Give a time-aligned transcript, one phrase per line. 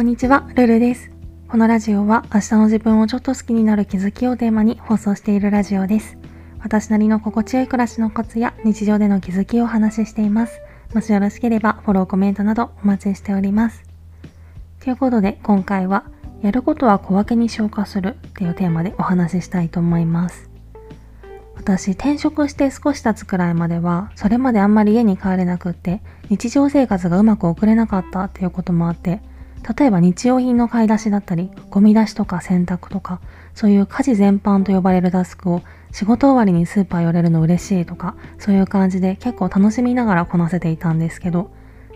[0.00, 1.10] こんにちは、ルルです。
[1.46, 6.16] このラジオは明日の自分をちょっと好きになる気づきをテーマに放送しているラジオです。
[6.58, 10.62] 私なりの心地よい暮らしのコツや日常での気づきをお話ししています。
[10.94, 13.82] もしよろしければフォロー、コメントなどお待ちしております。
[14.82, 16.04] ということで今回は
[16.40, 20.48] やることは小分けに消化するっていうテーマでお話ししたいと思います。
[21.56, 29.20] 私転職して少し経つくらいまではそれまであんまり家に帰れなくって日常生活がうまく送れなかったっていうこともあって
[29.78, 33.20] 例えば日用品の買い出しだったりゴミ出しとか洗濯とか
[33.54, 41.50] そういう家事全般と呼ばれるタスクを仕事終わりにスーパー寄れるの嬉しいとかそういう感じで結構楽しみながらこなせていたんですけど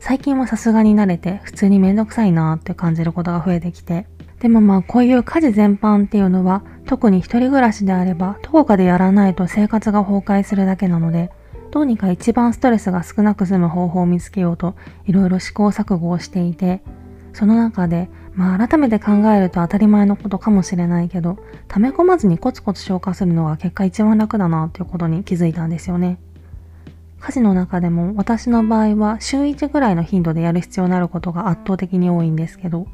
[0.00, 4.06] 最近はさすがに慣れて普通にめんどくさいなーって感じることが増えてきて
[4.40, 11.30] でもまあこういう家事全般っていうのは特に一人暮らしであればどこかでやらないと生活が崩壊するだけなので
[11.70, 14.76] どうにか一番ストレスが少なく済む方法を見つけようと
[15.06, 16.82] いろいろ試行錯誤をしていて
[17.36, 26.18] その中でまあ改めて考えると当たり前のことかもしれないけど溜め込まずにコツコツ消化するのが結果一番楽だなっていうことに気づいたんですよね。
[27.20, 32.86] 家事の中でも私の場合は週1ぐらいの頻度でやる必要になることが圧倒的に多いんですけど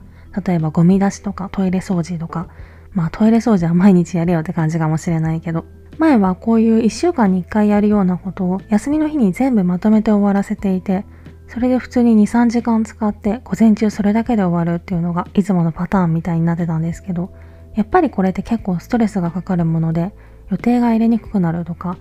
[0.44, 2.48] 例えばゴミ出しとかトイレ掃除とか、
[2.92, 5.64] まあトイレ掃除は毎日やれよって感じかもしれないけど、
[5.98, 11.04] 前はこういう1週間に1回やるようなことを休みの日に全部まとめて終わらせていて、
[11.52, 17.30] それで普通に2、3時間使って午前中それだけで終わるっていうのがいつものパターンみたいになってたんですけど、
[17.74, 20.14] やっぱりこれって結構ストレスがかかるもので、
[20.50, 21.98] 予定が入れにくくなるとか、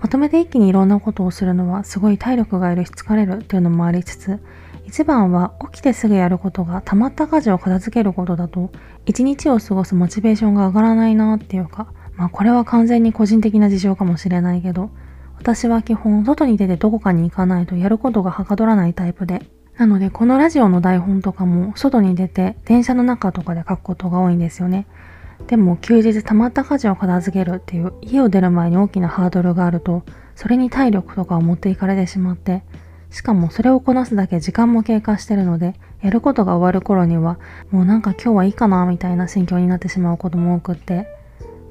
[0.00, 4.38] まとめて一気にいろんなことをするのはすごい体力がいるし疲れるっていうのもありつつ、
[4.84, 8.70] 一番は起きてすぐやることが溜まった家事を片付けることだと
[9.06, 14.90] 一日を過ごすモチベーションが上がらないなっていうかまあこれは完全に個人的な事情かもしれないけど
[15.40, 19.42] 私は基本外に出てどこかに行かないとやることがはかどらないタイプで。
[19.78, 24.86] なのでこのラジオの台本とかも外に出て電車の中とかで書くことが多いんですよね。
[25.46, 30.02] でも休日溜まった家事を片付けるっていう家を出る前に大きなハードルがあると
[30.34, 32.62] それに体力とかを持っていかれてしまって
[33.10, 37.38] しかもそれをこなすだけ時間も経過してるので、やることが終わる頃には、
[37.70, 41.08] もうなんか今日はいいかなみたいな心境になってしまうことも多くって、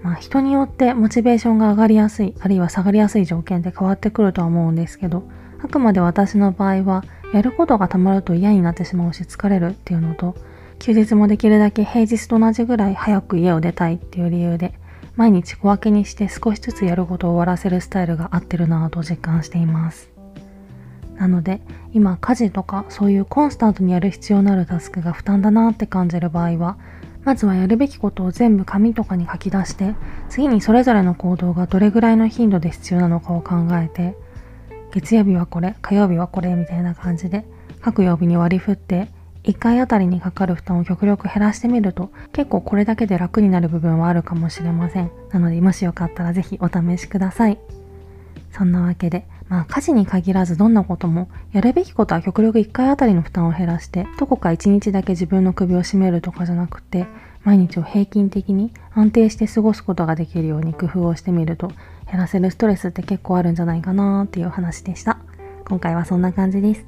[0.01, 5.23] まあ人によってモチベーションが上がりやすい、あるいは下がりやすい条件って変わってくるとは思うんですけど、
[5.63, 10.35] あくまで私の場合は、やることがたまると嫌になってしまうし疲れるっていうのと、
[10.79, 14.73] 休日もできるだけ平日と同じぐらい早く家を出たいっていう理由で、
[15.15, 20.09] 毎日小分けにして少しずつやることを終わらせるスタイルが合ってるなぁと実感しています。
[21.19, 21.61] なので
[21.91, 26.77] 今家事とかそういうコンスタントにやる必要のあるタスクが負担だなって感じる場合は
[27.29, 29.93] まずはやるべきことを全部紙とかに書き出して
[30.29, 34.17] 次にそれぞれの行動がどれぐらいの頻度で必要なのかを考えて
[34.91, 37.45] 月曜日はこれ火曜日はこれみたいな感じで
[37.81, 39.09] 各曜日に割り振って
[39.43, 45.11] 1回あたりにかかる負担を極力減らしてみると結構これだけで楽になる部分はあるかもしれません。
[45.31, 47.59] なのでもしよかったら是非お試しください。
[48.51, 57.07] そんなわけでまあ家事に限らずどんなこともやるべきことは極力1回あたりの負担を減らしてどこか1日だけ自分の首を絞めるとかじゃなくて
[57.43, 61.71] 毎日を平均的に安定して過ごすことができるように工夫をしてみると
[62.09, 65.19] 減らせるストレスって結構あるんじゃないかなっていう話でした。
[65.67, 66.85] 今回はそんな感じです。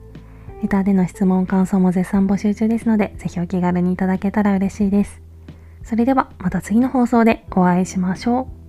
[0.62, 5.22] レターでの質問、感想も絶賛募集中ですので、ぜひお気軽にいただけたら嬉しいです。
[5.84, 8.61] それではまた次の放送でお会いしましょう。